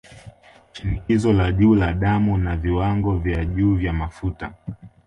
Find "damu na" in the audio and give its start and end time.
1.93-2.57